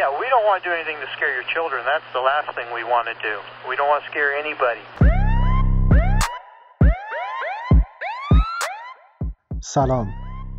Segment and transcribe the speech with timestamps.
[0.00, 1.80] Yeah, we don't want to do anything to scare your children.
[1.92, 3.34] That's the last thing we want to do.
[3.70, 4.84] We don't want to scare anybody.
[9.62, 10.08] سلام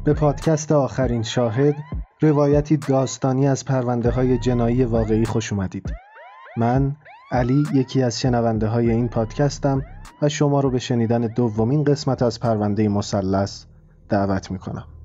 [0.05, 1.75] به پادکست آخرین شاهد
[2.21, 5.93] روایتی داستانی از پرونده های جنایی واقعی خوش اومدید
[6.57, 6.95] من
[7.31, 9.81] علی یکی از شنونده های این پادکستم
[10.21, 13.65] و شما رو به شنیدن دومین قسمت از پرونده مثلث
[14.09, 14.96] دعوت می‌کنم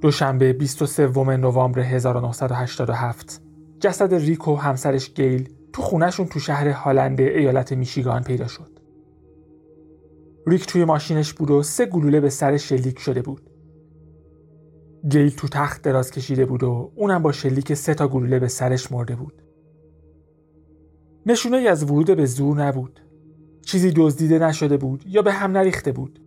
[0.00, 3.42] دوشنبه 23 نوامبر 1987
[3.80, 8.80] جسد ریک و همسرش گیل تو خونهشون تو شهر هالند ایالت میشیگان پیدا شد.
[10.46, 13.50] ریک توی ماشینش بود و سه گلوله به سر شلیک شده بود.
[15.08, 18.92] گیل تو تخت دراز کشیده بود و اونم با شلیک سه تا گلوله به سرش
[18.92, 19.42] مرده بود.
[21.26, 23.00] نشونه ای از ورود به زور نبود.
[23.62, 26.20] چیزی دزدیده نشده بود یا به هم نریخته بود.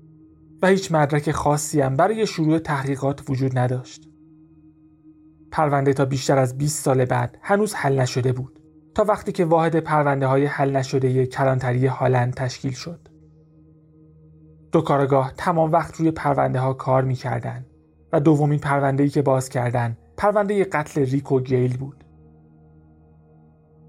[0.63, 4.09] و هیچ مدرک خاصی هم برای شروع تحقیقات وجود نداشت.
[5.51, 8.59] پرونده تا بیشتر از 20 سال بعد هنوز حل نشده بود
[8.95, 13.07] تا وقتی که واحد پرونده های حل نشده کلانتری هالند تشکیل شد.
[14.71, 17.65] دو کارگاه تمام وقت روی پرونده ها کار می‌کردن
[18.13, 22.03] و دومین پرونده ای که باز کردن پرونده قتل ریک و گیل بود.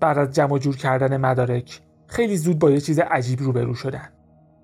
[0.01, 4.09] بعد از جمع جور کردن مدارک خیلی زود با یه چیز عجیب روبرو شدن.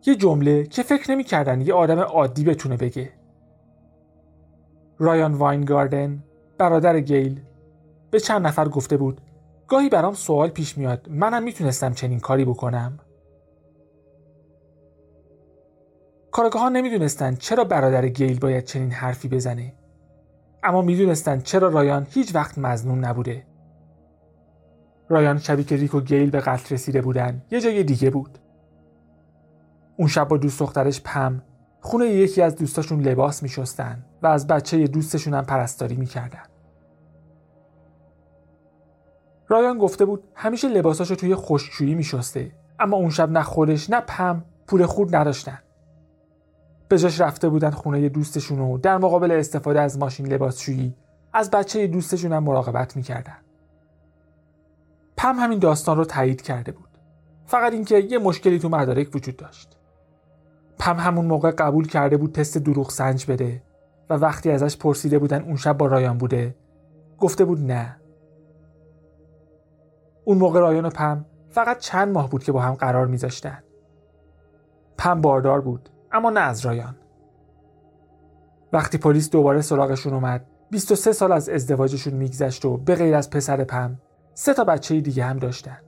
[0.06, 3.12] یه جمله که فکر نمی‌کردن یه آدم عادی بتونه بگه.
[4.98, 6.24] رایان واینگاردن
[6.58, 7.40] برادر گیل
[8.10, 9.20] به چند نفر گفته بود
[9.68, 12.98] گاهی برام سوال پیش میاد منم می‌تونستم چنین کاری بکنم.
[16.30, 19.74] کارگاه ها نمی‌دونستند چرا برادر گیل باید چنین حرفی بزنه.
[20.62, 23.46] اما می‌دونستند چرا رایان هیچ وقت مزنون نبوده.
[25.08, 28.38] رایان شبی که ریک و گیل به قتل رسیده بودن یه جای دیگه بود.
[30.00, 31.42] اون شب با دوست دخترش پم
[31.80, 36.42] خونه یکی از دوستاشون لباس میشستن و از بچه دوستشون هم پرستاری می‌کردن.
[39.48, 44.44] رایان گفته بود همیشه لباساشو توی خشکشویی میشسته اما اون شب نه خودش نه پم
[44.66, 45.58] پول خورد نداشتن.
[46.88, 50.94] به جاش رفته بودن خونه دوستشون و در مقابل استفاده از ماشین لباسشویی
[51.32, 53.38] از بچه دوستشون هم مراقبت می‌کردن.
[55.16, 56.88] پم همین داستان رو تایید کرده بود.
[57.46, 59.79] فقط اینکه یه مشکلی تو مدارک وجود داشت.
[60.80, 63.62] پم همون موقع قبول کرده بود تست دروغ سنج بده
[64.10, 66.54] و وقتی ازش پرسیده بودن اون شب با رایان بوده
[67.18, 67.96] گفته بود نه.
[70.24, 73.62] اون موقع رایان و پم فقط چند ماه بود که با هم قرار میذاشتن.
[74.98, 76.96] پم باردار بود اما نه از رایان.
[78.72, 83.64] وقتی پلیس دوباره سراغشون اومد 23 سال از ازدواجشون میگذشت و به غیر از پسر
[83.64, 83.98] پم
[84.34, 85.78] سه تا بچه دیگه هم داشتن.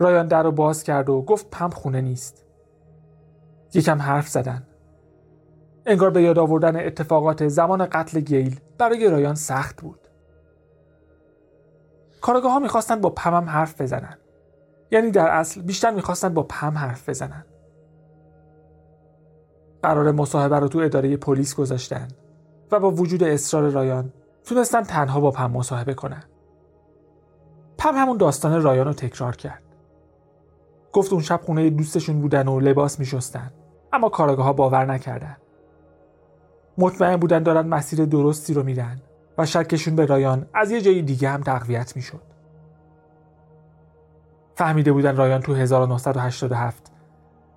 [0.00, 2.44] رایان در رو باز کرد و گفت پم خونه نیست.
[3.74, 4.66] یکم حرف زدن.
[5.86, 10.00] انگار به یاد آوردن اتفاقات زمان قتل گیل برای رایان سخت بود.
[12.20, 14.18] کارگاه ها می‌خواستن با پمم حرف بزنن.
[14.90, 17.44] یعنی در اصل بیشتر می‌خواستن با پم حرف بزنن.
[19.82, 22.08] قرار مصاحبه رو تو اداره پلیس گذاشتن
[22.72, 24.12] و با وجود اصرار رایان
[24.44, 26.22] تونستن تنها با پم مصاحبه کنن.
[27.78, 29.62] پم همون داستان رایان رو تکرار کرد.
[30.92, 33.50] گفت اون شب خونه دوستشون بودن و لباس میشستن.
[33.92, 35.36] اما کارگاه ها باور نکردن.
[36.78, 39.00] مطمئن بودن دارن مسیر درستی رو میرن
[39.38, 42.22] و شکشون به رایان از یه جای دیگه هم تقویت می‌شد.
[44.54, 46.92] فهمیده بودن رایان تو 1987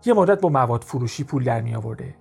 [0.05, 2.15] یه مدت با مواد فروشی پول در می آورده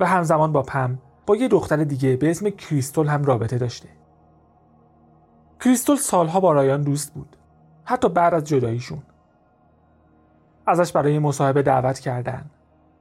[0.00, 3.88] و همزمان با پم با یه دختر دیگه به اسم کریستول هم رابطه داشته.
[5.60, 7.36] کریستول سالها با رایان دوست بود.
[7.84, 9.02] حتی بعد از جداییشون.
[10.66, 12.50] ازش برای مصاحبه دعوت کردن.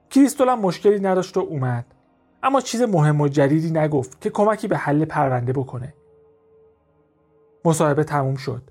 [0.09, 1.85] کریستول هم مشکلی نداشت و اومد.
[2.44, 5.94] اما چیز مهم و جدیدی نگفت که کمکی به حل پرونده بکنه.
[7.65, 8.62] مصاحبه تموم شد.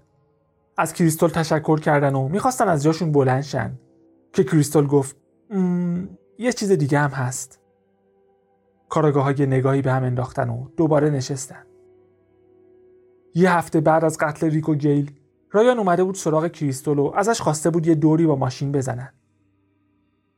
[0.77, 3.79] از کریستول تشکر کردن و می‌خواستن از جاشون بلند شن.
[4.33, 5.17] که کریستول گفت
[6.39, 7.61] یه چیز دیگه هم هست.
[8.89, 11.65] کاراگاه های نگاهی به هم انداختن و دوباره نشستن.
[13.35, 15.13] یه هفته بعد از قتل ریکو گیل
[15.55, 19.13] رایان اومده بود سراغ کریستول و ازش خواسته بود یه دوری با ماشین بزنن.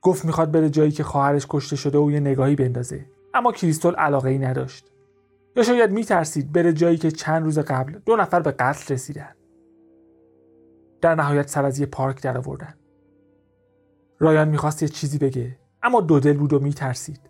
[0.02, 3.06] گفت می‌خواد بره جایی که خواهرش کشته شده و یه نگاهی بندازه.
[3.34, 4.90] اما کریستول علاقه ای نداشت.
[5.56, 9.34] یا شاید میترسید بره جایی که چند روز قبل دو نفر به قتل رسیدن.
[11.00, 12.74] در نهایت سر از یه پارک در آوردن
[14.18, 17.20] رایان می‌خواست یه چیزی بگه اما دو دل بود و میترسید.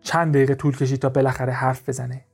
[0.00, 2.24] چند دقیقه طول کشید تا بالاخره حرف بزنه.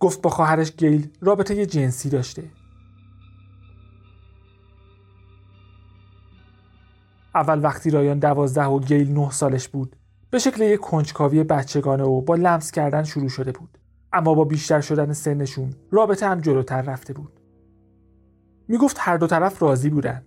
[0.00, 2.42] گفت با خواهرش گیل رابطه جنسی داشته.
[7.34, 9.96] اول وقتی رایان دوازده و گیل نه سالش بود
[10.30, 13.78] به شکل یک کنجکاوی بچگانه و با لمس کردن شروع شده بود.
[14.12, 17.40] اما با بیشتر شدن سنشون رابطه هم جلوتر رفته بود.
[18.68, 20.22] می‌گفت هر دو طرف راضی بودن.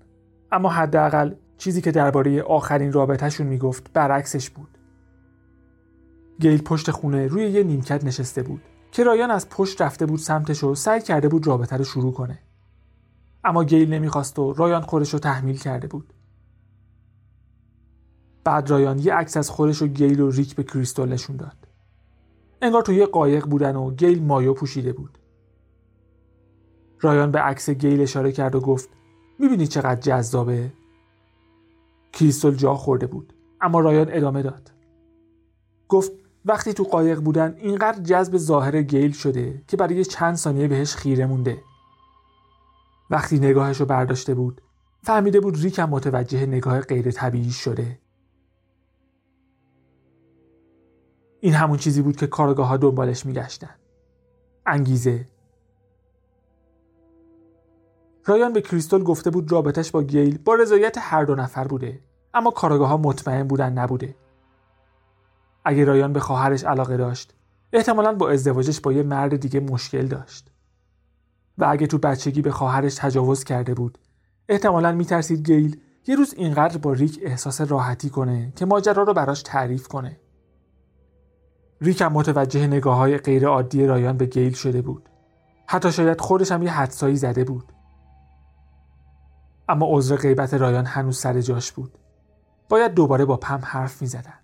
[0.51, 4.77] اما حداقل چیزی که درباره آخرین رابطهشون می‌گفت برعکسش بود.
[6.39, 8.61] گیل پشت خونه روی یه نیمکت نشسته بود
[8.91, 12.39] که رایان از پشت رفته بود سمتش و سعی کرده بود رابطه رو شروع کنه.
[13.43, 16.13] اما گیل نمی‌خواست و رایان خودش رو تحمیل کرده بود.
[18.47, 21.67] بعد رایان یه عکس از خودش و گیل و ریک به کریستال نشون داد.
[22.61, 25.17] انگار توی یه قایق بودن و گیل مایو پوشیده بود.
[27.01, 28.89] رایان به عکس گیل اشاره کرد و گفت
[29.39, 30.71] می‌بینی چقدر جذابه؟
[32.13, 34.71] کریستال جا خورده بود اما رایان ادامه داد.
[35.87, 36.11] گفت
[36.45, 41.25] وقتی تو قایق بودن اینقدر جذب ظاهر گیل شده که برای چند ثانیه بهش خیره
[41.25, 41.57] مونده.
[43.09, 44.61] وقتی نگاهش رو برداشته بود
[45.03, 47.99] فهمیده بود ریک هم متوجه نگاه غیر طبیعی شده.
[51.39, 53.75] این همون چیزی بود که کارگاه ها دنبالش میگشتن.
[54.65, 55.27] انگیزه.
[58.25, 61.99] رایان به کریستال گفته بود رابطش با گیل با رضایت هر دو نفر بوده
[62.33, 64.15] اما کارگاه ها مطمئن بودن نبوده.
[65.65, 67.33] اگه رایان به خواهرش علاقه داشت
[67.73, 70.51] احتمالا با ازدواجش با یه مرد دیگه مشکل داشت.
[71.57, 73.97] و اگه تو بچگی به خواهرش تجاوز کرده بود
[74.49, 79.41] احتمالا میترسید گیل یه روز اینقدر با ریک احساس راحتی کنه که ماجرا رو براش
[79.41, 80.19] تعریف کنه.
[81.81, 85.09] ریک هم متوجه نگاه های غیر عادی رایان به گیل شده بود.
[85.67, 87.73] حتی شاید خودش هم یه حدسایی زده بود.
[89.69, 91.97] اما عذر غیبت رایان هنوز سر جاش بود.
[92.69, 94.39] باید دوباره با پم حرف می زدن.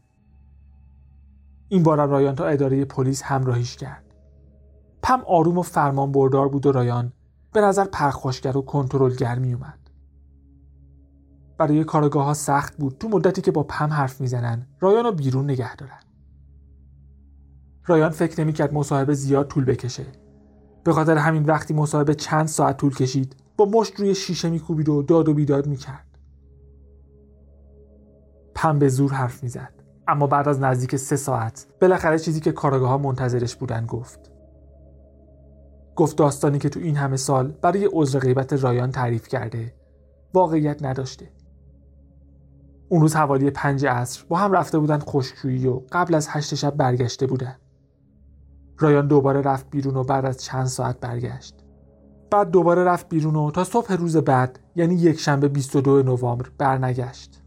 [1.69, 4.03] این بارم رایان تا اداره پلیس همراهیش کرد.
[5.03, 7.13] پم آروم و فرمان بردار بود و رایان
[7.53, 9.79] به نظر پرخاشگر و کنترلگر می اومد
[11.57, 12.97] برای کارگاه ها سخت بود.
[12.97, 16.02] تو مدتی که با پم حرف می‌زنن رایان رو بیرون نگه دارن.
[17.85, 20.05] رایان فکر نمی‌کرد مصاحبه زیاد طول بکشه.
[20.83, 25.01] به خاطر همین وقتی مصاحبه چند ساعت طول کشید با مشت روی شیشه میکوبید و
[25.01, 26.17] داد و بیداد می‌کرد.
[28.55, 29.73] پم به زور حرف می‌زد.
[30.07, 34.31] اما بعد از نزدیک سه ساعت بالاخره چیزی که کارگاه ها منتظرش بودن گفت.
[35.95, 39.73] گفت داستانی که تو این همه سال برای عذر غیبت رایان تعریف کرده
[40.33, 41.29] واقعیت نداشته.
[42.89, 46.75] اون روز حوالی پنج عصر با هم رفته بودن خشکشویی و قبل از هشت شب
[46.75, 47.55] برگشته بودن.
[48.79, 51.55] رایان دوباره رفت بیرون و بعد از چند ساعت برگشت.
[52.31, 57.41] بعد دوباره رفت بیرون و تا صبح روز بعد یعنی یک شنبه 22 نوامبر برنگشت.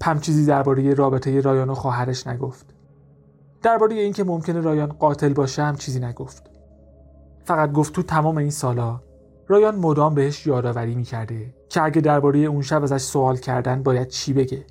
[0.00, 2.74] پم چیزی درباره رابطه رایان و خواهرش نگفت.
[3.62, 6.50] درباره اینکه ممکنه رایان قاتل باشه هم چیزی نگفت.
[7.44, 9.00] فقط گفت تو تمام این سالا
[9.48, 14.32] رایان مدام بهش یادآوری می‌کرده که اگه درباره اون شب ازش سوال کردن باید چی
[14.32, 14.66] بگه.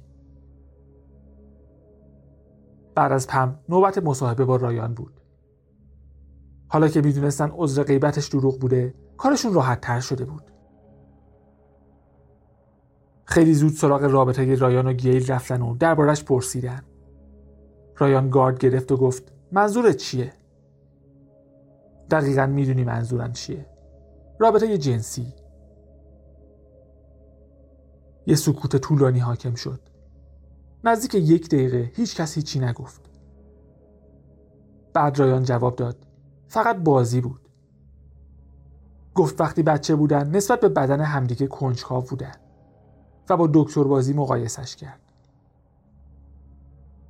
[3.00, 5.22] بعد از پم نوبت مصاحبه با رایان بود.
[6.68, 10.52] حالا که می‌دونستن عذر غیبتش دروغ بوده کارشون راحت تر شده بود.
[13.26, 16.82] خیلی زود سراغ رابطه رایان و گیل رفتن و دربارش پرسیدن.
[17.98, 20.34] رایان گارد گرفت و گفت منظورت چیه؟
[22.12, 23.66] دقیقا می‌دونی منظورم چیه.
[24.40, 25.34] رابطه جنسی.
[28.26, 29.89] یه سکوت طولانی حاکم شد.
[30.84, 33.02] نزدیک یک دقیقه هیچ کس هیچی نگفت.
[34.94, 36.08] بعد رایان جواب داد.
[36.48, 37.50] فقط بازی بود.
[39.16, 42.36] گفت وقتی بچه بودن نسبت به بدن همدیگه کنجکاو بودن
[43.30, 45.00] و با دکتر بازی مقایسش کرد.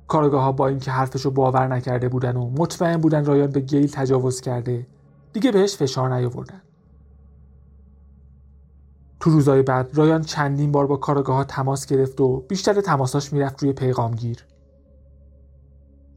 [0.08, 4.40] کارگاه ها با اینکه حرفشو باور نکرده بودن و مطمئن بودن رایان به گیل تجاوز
[4.40, 4.86] کرده
[5.32, 6.62] دیگه بهش فشار نیاوردن.
[9.20, 13.62] تو روزای بعد رایان چندین بار با کارگاه ها تماس گرفت و بیشتر تماساش می‌رفت
[13.62, 14.46] روی پیغامگیر.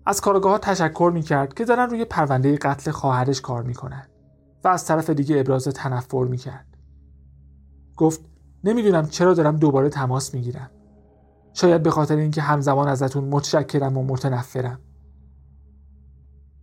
[0.05, 4.07] از کارگاه ها تشکر می‌کرد که دارن روی پرونده قتل خواهرش کار می‌کنن
[4.63, 6.77] و از طرف دیگه ابراز تنفر می‌کرد.
[7.97, 8.21] گفت
[8.63, 10.69] نمی‌دونم چرا دارم دوباره تماس می‌گیرم.
[11.53, 14.79] شاید به خاطر اینکه همزمان ازتون متشکرم و متنفرم.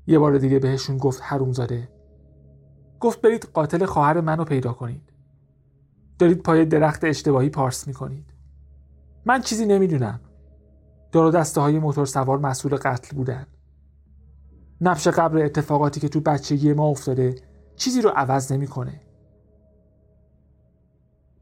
[0.07, 1.89] یه بار دیگه بهشون گفت حرومزاده
[3.01, 5.10] گفت برید قاتل خواهر منو پیدا کنید.
[6.21, 8.27] دارید پای درخت اشتباهی پارس می‌کنید.
[9.25, 10.21] من چیزی نمی‌دونم.
[11.13, 13.47] دار و دسته های موتور سوار مسئول قتل بودن.
[14.81, 17.35] نبش قبل اتفاقاتی که تو بچگی ما افتاده
[17.77, 19.01] چیزی رو عوض نمی‌کنه.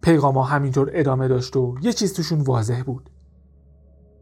[0.03, 3.11] پیغاما همینطور ادامه داشت و یه چیز توشون واضح بود.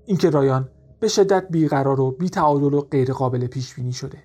[0.06, 0.68] اینکه رایان
[1.00, 4.18] به شدت بیقرار و بیتعادل و غیرقابل پیش بینی شده.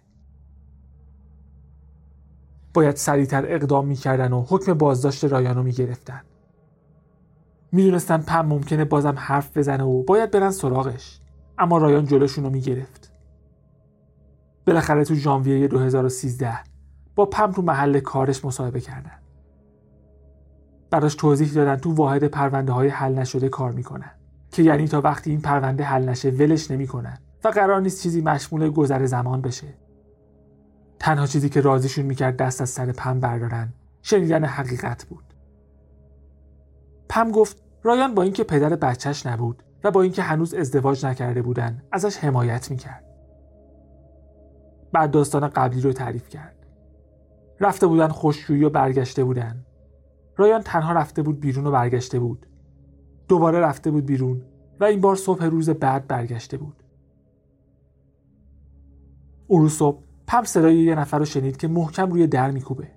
[2.73, 6.21] باید سریعتر اقدام می‌کردن و حکم بازداشت رایان رو می‌گرفتن.
[7.71, 11.19] می‌دونستن پم ممکنه بازم حرف بزنه و باید برن سراغش.
[11.57, 13.11] اما رایان جلوشون رو می‌گرفت.
[14.67, 16.53] بالاخره تو ژانویه 2013
[17.15, 19.19] با پم تو محل کارش مصاحبه کردن.
[20.89, 24.11] براش توضیح دادن تو واحد پرونده های حل نشده کار می‌کنن.
[24.51, 28.69] که یعنی تا وقتی این پرونده حل نشه ولش نمی‌کنن و قرار نیست چیزی مشمول
[28.69, 29.67] گذر زمان بشه.
[31.01, 35.23] تنها چیزی که رازیشون می‌کرد دست از سر پم بردارن شنیدن حقیقت بود.
[37.09, 41.83] پم گفت رایان با اینکه پدر بچهش نبود و با اینکه هنوز ازدواج نکرده بودن
[41.91, 43.03] ازش حمایت می‌کرد.
[44.93, 46.65] بعد داستان قبلی رو تعریف کرد.
[47.59, 49.65] رفته بودن خوشجویی و برگشته بودن.
[50.37, 52.45] رایان تنها رفته بود بیرون و برگشته بود.
[53.27, 54.41] دوباره رفته بود بیرون
[54.79, 56.83] و این بار صبح روز بعد برگشته بود.
[59.47, 62.87] اون روز صبح پم صدای یه نفر رو شنید که محکم روی در میکوبه.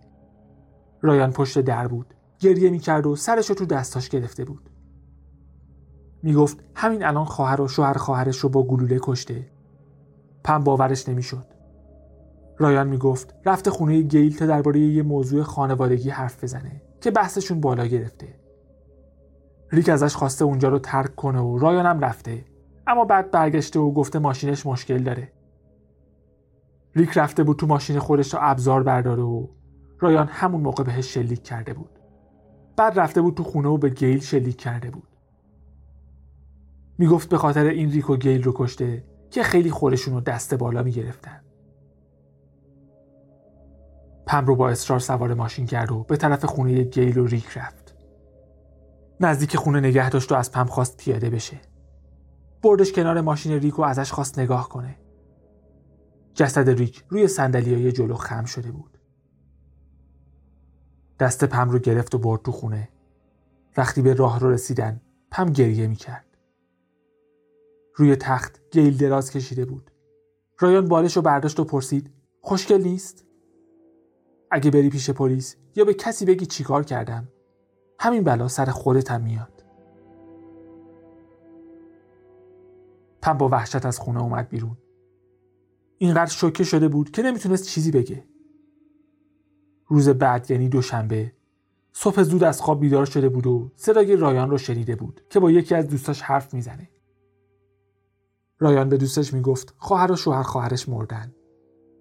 [1.02, 2.14] رایان پشت در بود.
[2.38, 4.70] گریه می‌کرد و سرش رو تو دستاش گرفته بود.
[6.22, 9.46] می‌گفت همین الان خواهر و شوهر خواهرش رو با گلوله کشته.
[10.44, 11.46] پم باورش نمی‌شد.
[12.58, 17.86] رایان می‌گفت رفته خونه گیل تا درباره یه موضوع خانوادگی حرف بزنه که بحثشون بالا
[17.86, 18.34] گرفته.
[19.70, 22.44] ریک ازش خواسته اونجا رو ترک کنه و رایان هم رفته.
[22.86, 25.32] اما بعد برگشته و گفته ماشینش مشکل داره.
[26.96, 29.46] ریک رفته بود تو ماشین خودش تا ابزار برداره و
[29.98, 31.98] رایان همون موقع بهش شلیک کرده بود.
[32.76, 35.08] بعد رفته بود تو خونه و به گیل شلیک کرده بود.
[36.98, 40.82] می‌گفت به خاطر این ریک و گیل رو کشته که خیلی خورشون رو دست بالا
[40.82, 41.40] می‌گرفتن.
[44.26, 47.96] پم رو با اصرار سوار ماشین کرد و به طرف خونه گیل و ریک رفت.
[49.20, 51.60] نزدیک خونه نگه داشت و از پم خواست پیاده بشه.
[52.62, 54.96] بردش کنار ماشین ریک و ازش خواست نگاه کنه.
[56.34, 58.98] جسد ریک روی های جلو خم شده بود.
[61.18, 62.88] دست پم رو گرفت و برد تو خونه.
[63.76, 65.00] وقتی به راه رو رسیدن
[65.30, 66.38] پم گریه می‌کرد.
[67.94, 69.90] روی تخت گیل دراز کشیده بود.
[70.58, 72.10] رایان بالش رو برداشت و پرسید
[72.40, 73.24] خوشگل نیست؟
[74.50, 77.28] اگه بری پیش پلیس یا به کسی بگی چیکار کردم
[77.98, 79.64] همین بلا سر خودتم میاد.
[83.22, 84.76] پم با وحشت از خونه اومد بیرون.
[85.98, 88.24] اینقدر شوکه شده بود که نمی‌تونست چیزی بگه.
[89.86, 91.32] روز بعد یعنی دوشنبه
[91.92, 95.50] صبح زود از خواب بیدار شده بود و صدای رایان رو شنیده بود که با
[95.50, 96.90] یکی از دوستاش حرف می‌زنه.
[98.58, 101.34] رایان به دوستش می‌گفت خواهر و شوهر خواهرش مردن.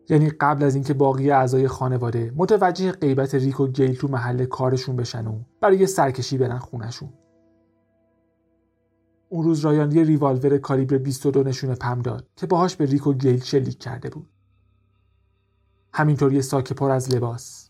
[0.10, 4.96] یعنی قبل از اینکه باقی اعضای خانواده متوجه غیبت ریک و گیل تو محل کارشون
[4.96, 7.10] بشن و برای سرکشی برن خونشون
[9.34, 13.14] اون روز رایان یه ریوالور کالیبر 22 نشون پم داد که باهاش به ریک و
[13.14, 14.30] گیل شلیک کرده بود.
[15.94, 17.70] همینطور یه ساک پر از لباس.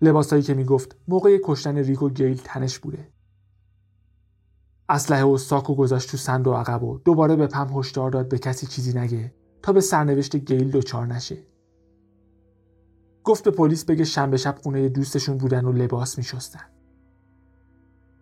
[0.00, 3.08] لباسایی که می‌گفت موقع کشتن ریک و گیل تنش بوده.
[4.88, 8.66] اسلحه و ساکو گذاشت تو صندوق عقب و دوباره به پم هشدار داد به کسی
[8.66, 11.38] چیزی نگه تا به سرنوشت گیل دچار نشه.
[13.24, 16.64] گفت به پلیس بگه شنبه شب خونه دوستشون بودن و لباس میشستن.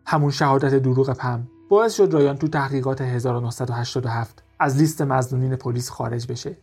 [0.06, 6.26] همون شهادت دروغ پم باعث شد رایان تو تحقیقات 1987 از لیست مزنونین پلیس خارج
[6.26, 6.56] بشه.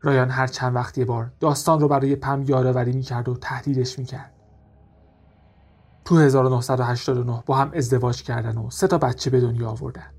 [0.00, 4.32] رایان هر چند وقتی بار داستان رو برای پم یادآوری می‌کرد و تهدیدش می‌کرد.
[6.04, 10.12] تو 1989 با هم ازدواج کردن و سه تا بچه به دنیا آوردن.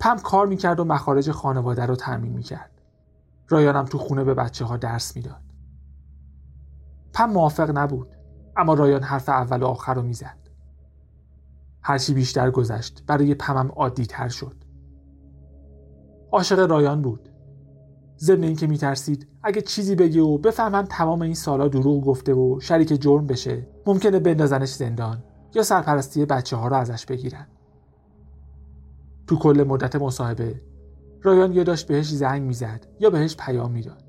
[0.00, 2.82] پم کار می‌کرد و مخارج خانواده رو ترمیم می‌کرد.
[3.48, 5.42] رایانم تو خونه به بچه ها درس می‌داد.
[7.12, 8.16] پم موافق نبود
[8.56, 10.47] اما رایان حرف اول و آخر رو می‌زد.
[11.82, 14.56] هرچی بیشتر گذشت برای پمم عادی تر شد.
[16.32, 17.28] عاشق رایان بود.
[18.18, 23.00] ضمن اینکه میترسید اگه چیزی بگه و بفهمن تمام این سالا دروغ گفته و شریک
[23.00, 27.46] جرم بشه ممکنه بندازنش زندان یا سرپرستی بچه ها رو ازش بگیرن.
[29.26, 30.60] تو کل مدت مصاحبه
[31.22, 34.04] رایان یا داشت بهش زنگ می‌زد یا بهش پیام می‌داد.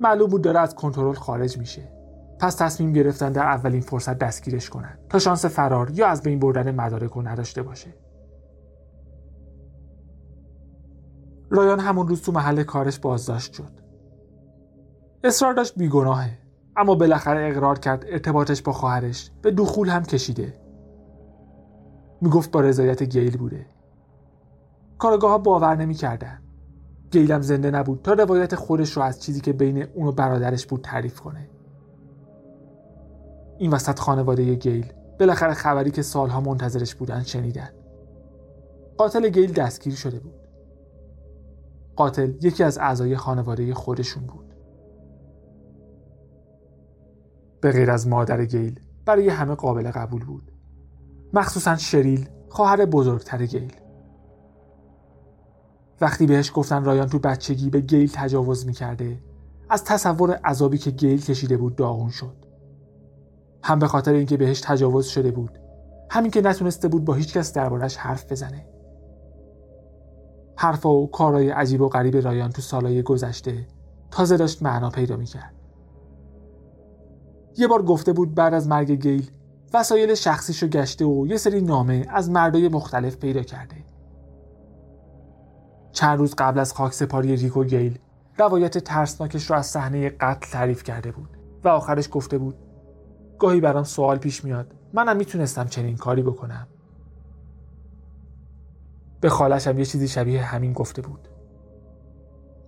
[0.00, 1.97] معلوم بود داره از کنترل خارج میشه.
[2.40, 6.74] پس تصمیم گرفتن در اولین فرصت دستگیرش کنند تا شانس فرار یا از بین بردن
[6.74, 7.94] مدارک رو نداشته باشه.
[11.50, 13.70] رایان همون روز تو محل کارش بازداشت شد.
[15.24, 16.38] اصرار داشت بیگناهه
[16.76, 20.60] اما بالاخره اقرار کرد ارتباطش با خواهرش به دخول هم کشیده.
[22.20, 23.66] می‌گفت با رضایت گیل بوده.
[24.98, 26.42] کارگاه ها باور نمی‌کردن.
[27.10, 30.80] گیلم زنده نبود تا روایت خودش رو از چیزی که بین اون و برادرش بود
[30.80, 31.48] تعریف کنه.
[33.58, 34.92] این وسط خانواده گیل.
[35.20, 37.70] بالاخره خبری که سالها منتظرش بودن شنیدن.
[38.96, 40.34] قاتل گیل دستگیر شده بود.
[41.96, 44.54] قاتل یکی از اعضای خانواده خودشون بود.
[47.60, 50.52] به غیر از مادر گیل برای همه قابل قبول بود.
[51.32, 53.72] مخصوصا شریل خواهر بزرگتر گیل.
[56.00, 59.18] وقتی بهش گفتن رایان تو بچگی به گیل تجاوز می‌کرده
[59.70, 62.47] از تصور عذابی که گیل کشیده بود داغون شد.
[63.62, 65.58] هم به خاطر اینکه بهش تجاوز شده بود.
[66.10, 68.66] همین که نتونسته بود با هیچ کس دربارش حرف بزنه.
[70.56, 73.66] حرفا و کارهای عجیب و غریب رایان تو سالهای گذشته
[74.10, 75.54] تازه داشت معنا پیدا می‌کرد.
[77.56, 79.30] یه بار گفته بود بعد از مرگ گیل
[79.74, 83.76] وسایل شخصیشو گشته و یه سری نامه از مردای مختلف پیدا کرده.
[85.92, 87.98] چند روز قبل از خاک سپاری ریکو گیل
[88.38, 91.28] روایت ترسناکش رو از صحنه قتل تعریف کرده بود
[91.64, 92.54] و آخرش گفته بود
[93.38, 94.74] گاهی برام سوال پیش میاد.
[94.92, 96.66] منم می‌تونستم چنین کاری بکنم.
[99.20, 101.28] به خالش هم یه چیزی شبیه همین گفته بود.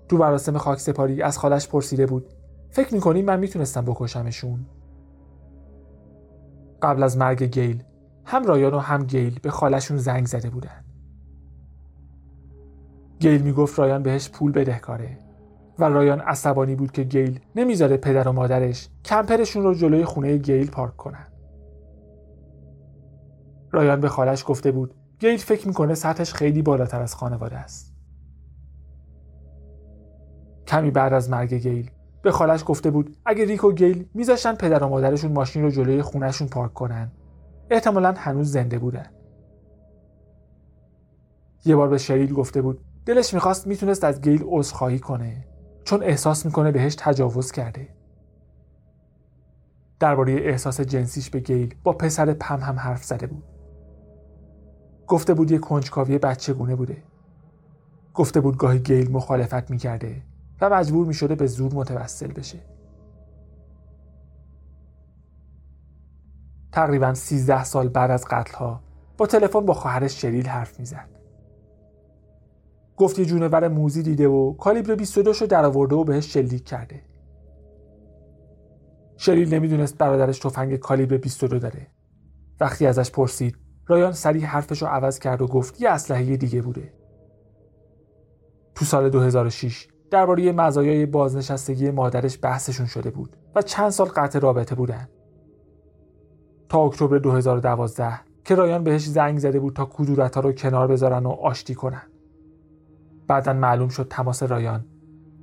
[0.08, 2.32] تو مراسم خاک سپاری از خالش پرسیده بود.
[2.70, 4.66] فکر می‌کنی من می‌تونستم بکشمشون؟
[6.82, 7.82] قبل از مرگ گیل
[8.24, 10.84] هم رایان و هم گیل به خالشون زنگ زده بودن.
[13.18, 15.18] گیل می‌گفت رایان بهش پول بدهکاره
[15.80, 20.70] و رایان عصبانی بود که گیل نمی‌ذاره پدر و مادرش کمپرشون رو جلوی خونه گیل
[20.70, 21.26] پارک کنن.
[23.70, 27.94] رایان به خالش گفته بود گیل فکر می‌کنه سطحش خیلی بالاتر از خانواده است.
[30.66, 31.90] کمی بعد از مرگ گیل
[32.22, 36.02] به خالش گفته بود اگه ریک و گیل میذاشتن پدر و مادرشون ماشین رو جلوی
[36.02, 37.12] خونهشون پارک کنن
[37.70, 39.06] احتمالا هنوز زنده بودن.
[41.64, 45.46] یه بار به شریل گفته بود دلش می‌خواست می‌تونست از گیل عذرخواهی کنه.
[45.84, 47.88] چون احساس می‌کنه بهش تجاوز کرده.
[50.00, 53.44] درباره احساس جنسیش به گیل با پسر پم هم حرف زده بود.
[55.06, 57.02] گفته بود یه کنجکاوی بچگونه بوده.
[58.14, 60.22] گفته بود گاهی گیل مخالفت می‌کرده
[60.60, 62.58] و مجبور می‌شده به زور متوسل بشه.
[66.72, 68.80] تقریبا 13 سال بعد از قتلها
[69.18, 71.19] با تلفن با خواهرش شریل حرف می‌زد.
[73.00, 77.02] گفت یه جونور موزی دیده و کالیبر 22 شو در آورده و بهش شلیک کرده.
[79.16, 81.86] شریل نمی‌دونست برادرش تفنگ کالیبر 22 داره.
[82.60, 86.92] وقتی ازش پرسید رایان سریع حرفش رو عوض کرد و گفت یه اسلحه دیگه بوده.
[88.74, 94.74] تو سال 2006 درباره مزایای بازنشستگی مادرش بحثشون شده بود و چند سال قطع رابطه
[94.74, 95.08] بودن.
[96.68, 101.30] تا اکتبر 2012 که رایان بهش زنگ زده بود تا کدورت رو کنار بذارن و
[101.30, 102.02] آشتی کنن.
[103.30, 104.84] بعدا معلوم شد تماس رایان.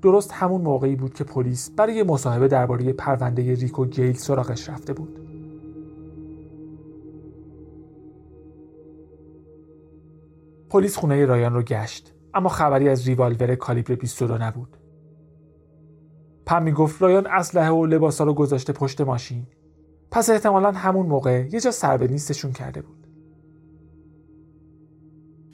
[0.01, 5.19] درست همون موقعی بود که پلیس برای مصاحبه درباره پرونده ریکو گیل سراغش رفته بود.
[10.69, 14.77] پلیس خونه رایان رو گشت اما خبری از ریوالور کالیبر 22 نبود.
[16.45, 19.47] پم می‌گفت رایان اسلحه و لباسا رو گذاشته پشت ماشین.
[20.11, 23.06] پس احتمالا همون موقع یه جا سر به نیستشون کرده بود.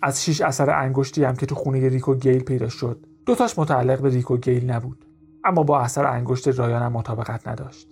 [0.03, 3.05] از شیش اثر انگشتی هم که تو خونه ریکو گیل پیدا شد.
[3.25, 5.05] دوتاش متعلق به ریکو گیل نبود.
[5.43, 7.87] اما با اثر انگشت رایان هم مطابقت نداشت.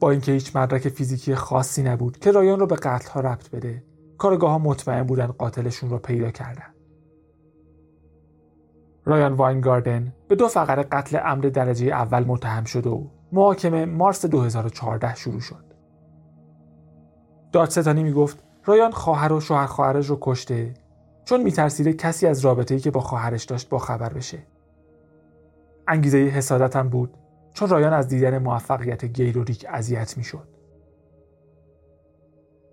[0.00, 3.84] با اینکه هیچ مدرک فیزیکی خاصی نبود که رایان رو به قتل ها ربط بده
[4.18, 6.74] کارگاه ها مطمئن بودن قاتلشون رو پیدا کردن.
[9.04, 15.14] رایان واینگاردن به دو فقره قتل امر درجه اول متهم شد و محاکمه مارس 2014
[15.14, 15.64] شروع شد.
[17.52, 20.74] دادستانی می‌گفت رایان خواهر و شوهر خواهرش رو کشته
[21.24, 24.38] چون میترسیده کسی از رابطه‌ای که با خواهرش داشت با خبر بشه.
[25.88, 27.14] انگیزه حسادت هم بود
[27.54, 30.48] چون رایان از دیدن موفقیت گیل و ریک اذیت می‌شد.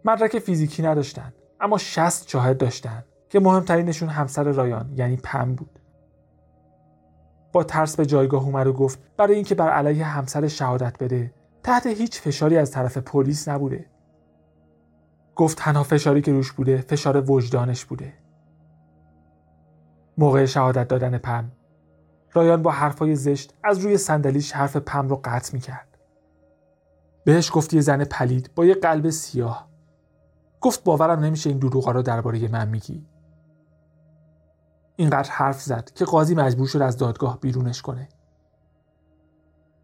[0.06, 5.80] مدرک فیزیکی نداشتن اما 60 شاهد داشتن که مهمترینشون همسر رایان یعنی پم بود.
[7.52, 11.88] با ترس به جایگاه اومد و گفت برای اینکه بر علیه همسر شهادت بده تحت
[11.88, 13.93] هیچ فشاری از طرف پلیس نبوده
[15.36, 18.13] گفت تنها فشاری که روش بوده فشار وجدانش بوده
[20.17, 21.52] موقع شهادت دادن پم
[22.34, 25.98] رایان با حرفای زشت از روی صندلیش حرف پم رو قطع می‌کرد
[27.26, 29.69] بهش گفت یه زن پلید با یه قلب سیاه
[30.62, 33.06] گفت باورم نمیشه این دروغا رو درباره من میگی
[34.96, 38.10] اینقدر حرف زد که قاضی مجبور شد از دادگاه بیرونش کنه.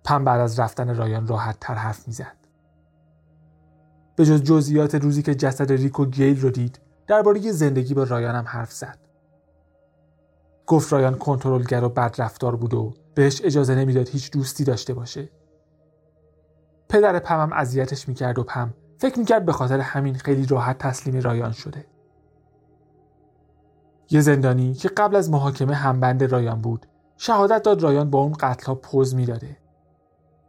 [0.03, 2.38] پم بعد از رفتن رایان راحت تر حرف می‌زد.
[4.19, 8.45] به جز جزئیات روزی که جسد ریکو گیل رو دید درباره زندگی با رایان هم
[8.47, 8.97] حرف زد.
[10.67, 15.29] گفت رایان کنترلگر و بد رفتار بود و بهش اجازه نمی‌داد هیچ دوستی داشته باشه.
[16.89, 21.21] پدر پم هم اذیتش می‌کرد و پم فکر می‌کرد به خاطر همین خیلی راحت تسلیم
[21.21, 21.85] رایان شده
[24.09, 26.85] یه زندانی که قبل از محاکمه همبند رایان بود
[27.17, 29.57] شهادت داد رایان با اون قتلها پوز می‌داده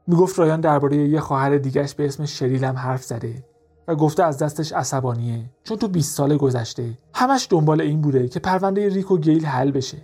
[0.07, 3.50] می‌گفت رایان درباره یه خواهر دیگش به اسم شریل هم حرف زده
[3.91, 8.41] و گفته از دستش عصبانیه چون تو 20 سال گذشته همش دنبال این بوده که
[8.41, 9.99] پرونده ریک گیل حل بشه.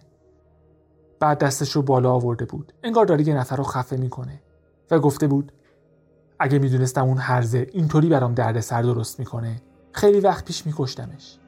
[1.20, 2.72] بعد دستش رو بالا آورده بود.
[2.83, 4.42] انگار داره یه نفر رو خفه می‌کنه.
[4.90, 5.53] و گفته بود
[6.38, 11.38] اگه می‌دونستم اون هرزه اینطوری برام درد سر درست می‌کنه خیلی وقت پیش میکشتمش.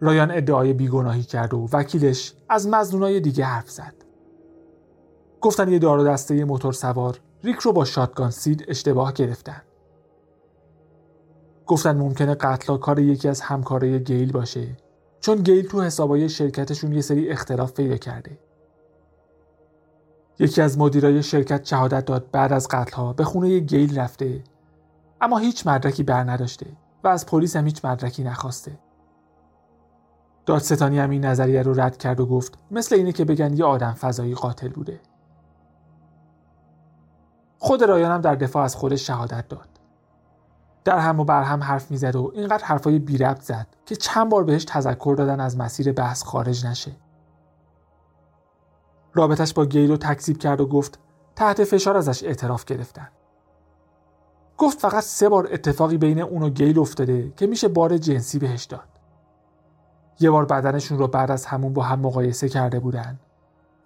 [0.00, 3.94] رایان ادعای بیگناهی کرد و وکیلش از مزنونای دیگه حرف زد.
[5.40, 9.62] گفتن یه دار دسته موتور سوار ریک رو با شاتگان سید اشتباه گرفتن.
[11.66, 14.76] گفتن ممکنه قتل کار یکی از همکارای گیل باشه
[15.20, 18.38] چون گیل تو حسابای شرکتشون یه سری اختلاف پیدا کرده.
[20.38, 24.44] یکی از مدیرای شرکت شهادت داد بعد از قتلها به خونه گیل رفته
[25.20, 26.66] اما هیچ مدرکی بر نداشته
[27.04, 28.78] و از پلیس هم هیچ مدرکی نخواسته.
[30.46, 33.92] دادستانی هم این نظریه رو رد کرد و گفت مثل اینه که بگن یه آدم
[33.92, 35.00] فضایی قاتل بوده.
[37.64, 39.68] خود رایان هم در دفاع از خودش شهادت داد.
[40.84, 44.30] در هم و بر هم حرف می‌زد و اینقدر حرفای بی ربط زد که چند
[44.30, 46.92] بار بهش تذکر دادن از مسیر بحث خارج نشه.
[49.14, 50.98] رابطش با گیل رو تکذیب کرد و گفت
[51.36, 53.08] تحت فشار ازش اعتراف گرفتن.
[54.58, 58.64] گفت فقط سه بار اتفاقی بین اون و گیل افتاده که میشه بار جنسی بهش
[58.64, 58.88] داد.
[60.20, 63.20] یه بار بدنشون رو بعد از همون با هم مقایسه کرده بودن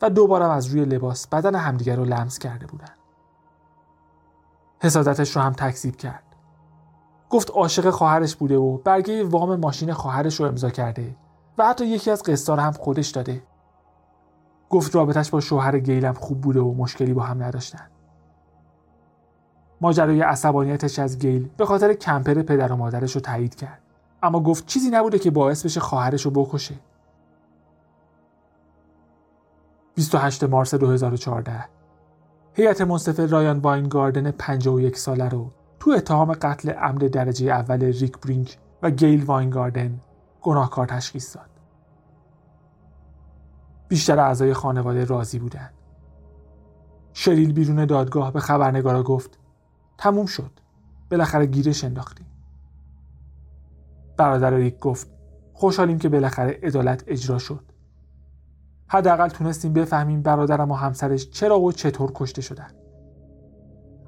[0.03, 2.95] و دوبارم از روی لباس بدن همدیگر رو لمس کرده بودن.
[4.81, 6.23] حسادتش رو هم تکذیب کرد.
[7.31, 11.17] گفت عاشق خواهرش بوده و برگه وام ماشین خواهرش رو امضا کرده
[11.59, 13.43] و حتی یکی از قسطا هم خودش داده.
[14.71, 17.87] گفت رابطش با شوهر گیلم خوب بوده و مشکلی با هم نداشتن.
[19.81, 23.83] ماجرای عصبانیتش از گیل به خاطر کمپر پدر و مادرش رو تایید کرد.
[24.23, 26.75] اما گفت چیزی نبوده که باعث بشه خواهرش رو بکشه.
[29.95, 31.65] 28 مارس 2014
[32.59, 38.59] هیئت منصفه رایان واینگاردن 51 ساله رو تو اتهام قتل عمد درجه اول ریک برینک
[38.83, 40.01] و گیل واینگاردن
[40.43, 41.51] گناهکار تشخیص داد.
[43.89, 45.75] بیشتر اعضای خانواده راضی بودند.
[47.13, 49.39] شریل بیرون دادگاه به خبرنگارا گفت
[49.99, 50.51] تموم شد.
[51.11, 52.27] بالاخره گیرش انداختیم.
[54.17, 55.11] برادر ریک گفت
[55.53, 57.66] خوشحالیم که بالاخره عدالت اجرا شد.
[58.89, 62.71] حداقل تونستیم بفهمیم برادرم و همسرش چرا و چطور کشته شدن.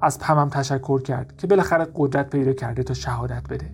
[0.01, 3.71] از پمم تشکر کرد که بالاخره قدرت پیدا کرده تا شهادت بده.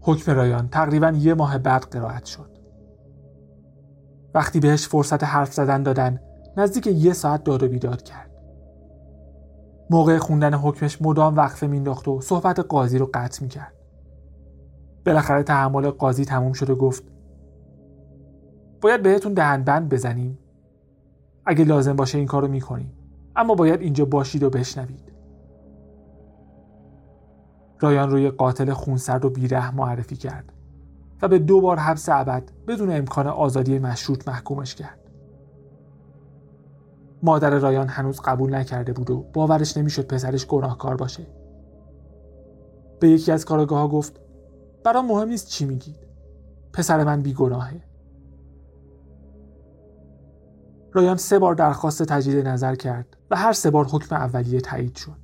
[0.00, 2.50] حکم رایان تقریبا یه ماه بعد قرائت شد.
[4.34, 6.20] وقتی بهش فرصت حرف زدن دادن
[6.56, 8.29] نزدیک یه ساعت داد و بیداد کرد.
[9.90, 13.72] موقع خوندن حکمش مدام وقفه مینداخت و صحبت قاضی رو قطع می‌کرد.
[15.06, 17.04] بالاخره تحمل قاضی تموم شد و گفت
[18.80, 20.38] باید بهتون دهنبند بزنیم.
[21.46, 22.92] اگه لازم باشه این کارو می‌کنیم.
[23.36, 25.12] اما باید اینجا باشید و بشنوید.
[27.80, 30.52] رایان روی قاتل خونسرد و بیره معرفی کرد
[31.22, 34.99] و به دو بار حبس ابد بدون امکان آزادی مشروط محکومش کرد.
[37.22, 41.26] مادر رایان هنوز قبول نکرده بود و باورش نمی‌شد پسرش گناهکار باشه.
[43.00, 44.20] به یکی از کارگاه گفت
[44.84, 45.96] برام مهم نیست چی میگید.
[46.72, 47.82] پسر من بیگناهه.
[50.92, 55.16] رایان سه بار درخواست تجدید نظر کرد و هر سه بار حکم اولیه تایید شد.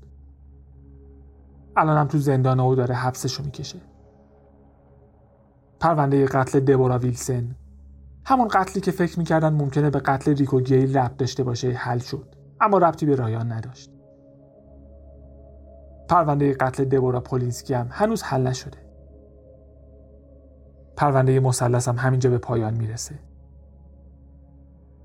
[1.76, 3.78] الانم تو زندان او داره حبسشو می‌کشه.
[5.80, 7.56] پرونده قتل دبورا ویلسن
[8.28, 12.34] همون قتلی که فکر می‌کردن ممکنه به قتل ریکو گیل ربط داشته باشه حل شد.
[12.60, 13.90] اما ربطی به رایان نداشت.
[16.08, 18.78] پرونده قتل دبورا پولینسکی هم هنوز حل نشده.
[20.96, 23.14] پرونده مثلث هم همینجا به پایان می‌رسه.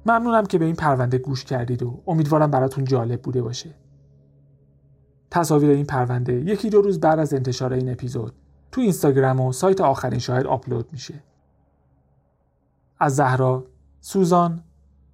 [0.05, 3.69] ممنونم که به این پرونده گوش کردید و امیدوارم براتون جالب بوده باشه.
[5.31, 8.33] تصاویر این پرونده یکی دو روز بعد از انتشار این اپیزود
[8.71, 11.13] تو اینستاگرام و سایت آخرین شاهد آپلود میشه.
[13.01, 13.65] از زهرا،
[14.01, 14.63] سوزان،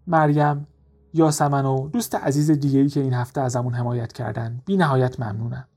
[0.08, 0.68] مریم،
[1.14, 5.68] یاسمن و دوست عزیز دیگه که این هفته ازمون حمایت کردن بی نهایت ممنونم.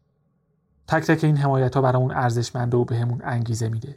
[0.88, 3.96] تک تک این حمایت ها برامون ارزشمنده و بهمون انگیزه میده.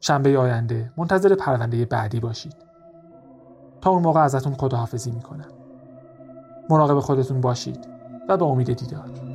[0.00, 2.56] شنبه آینده منتظر پرونده بعدی باشید.
[3.80, 5.48] تا اون موقع ازتون خداحافظی می‌کنم.
[6.70, 7.88] مراقب خودتون باشید
[8.28, 9.27] و به امید دیدار.